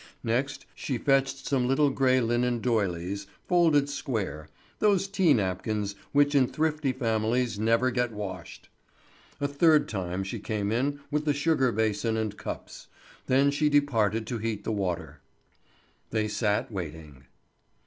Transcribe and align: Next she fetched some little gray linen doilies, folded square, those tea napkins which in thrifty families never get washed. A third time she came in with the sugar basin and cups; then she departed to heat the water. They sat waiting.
Next 0.23 0.65
she 0.73 0.97
fetched 0.97 1.45
some 1.45 1.67
little 1.67 1.91
gray 1.91 2.19
linen 2.21 2.59
doilies, 2.59 3.27
folded 3.47 3.87
square, 3.87 4.49
those 4.79 5.07
tea 5.07 5.31
napkins 5.31 5.93
which 6.11 6.33
in 6.33 6.47
thrifty 6.47 6.91
families 6.91 7.59
never 7.59 7.91
get 7.91 8.11
washed. 8.11 8.69
A 9.39 9.47
third 9.47 9.87
time 9.87 10.23
she 10.23 10.39
came 10.39 10.71
in 10.71 11.01
with 11.11 11.25
the 11.25 11.35
sugar 11.35 11.71
basin 11.71 12.17
and 12.17 12.35
cups; 12.35 12.87
then 13.27 13.51
she 13.51 13.69
departed 13.69 14.25
to 14.25 14.39
heat 14.39 14.63
the 14.63 14.71
water. 14.71 15.19
They 16.09 16.27
sat 16.27 16.71
waiting. 16.71 17.25